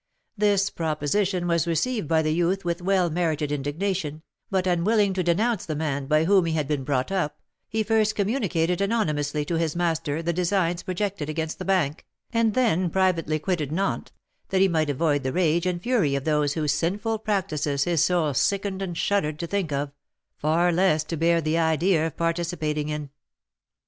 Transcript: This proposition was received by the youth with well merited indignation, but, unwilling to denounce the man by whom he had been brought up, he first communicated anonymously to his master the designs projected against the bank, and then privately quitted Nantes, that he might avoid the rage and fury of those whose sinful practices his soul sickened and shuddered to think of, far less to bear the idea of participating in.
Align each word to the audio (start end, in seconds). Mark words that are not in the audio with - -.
This 0.35 0.71
proposition 0.71 1.45
was 1.47 1.67
received 1.67 2.07
by 2.07 2.23
the 2.23 2.33
youth 2.33 2.65
with 2.65 2.81
well 2.81 3.11
merited 3.11 3.51
indignation, 3.51 4.23
but, 4.49 4.65
unwilling 4.65 5.13
to 5.13 5.21
denounce 5.21 5.63
the 5.67 5.75
man 5.75 6.07
by 6.07 6.23
whom 6.23 6.45
he 6.45 6.53
had 6.53 6.67
been 6.67 6.83
brought 6.83 7.11
up, 7.11 7.39
he 7.69 7.83
first 7.83 8.15
communicated 8.15 8.81
anonymously 8.81 9.45
to 9.45 9.59
his 9.59 9.75
master 9.75 10.23
the 10.23 10.33
designs 10.33 10.81
projected 10.81 11.29
against 11.29 11.59
the 11.59 11.65
bank, 11.65 12.07
and 12.33 12.55
then 12.55 12.89
privately 12.89 13.37
quitted 13.37 13.71
Nantes, 13.71 14.11
that 14.49 14.59
he 14.59 14.67
might 14.67 14.89
avoid 14.89 15.21
the 15.21 15.33
rage 15.33 15.67
and 15.67 15.79
fury 15.79 16.15
of 16.15 16.23
those 16.23 16.55
whose 16.55 16.71
sinful 16.71 17.19
practices 17.19 17.83
his 17.83 18.03
soul 18.03 18.33
sickened 18.33 18.81
and 18.81 18.97
shuddered 18.97 19.37
to 19.37 19.45
think 19.45 19.71
of, 19.71 19.91
far 20.35 20.71
less 20.71 21.03
to 21.03 21.15
bear 21.15 21.41
the 21.41 21.59
idea 21.59 22.07
of 22.07 22.17
participating 22.17 22.89
in. 22.89 23.11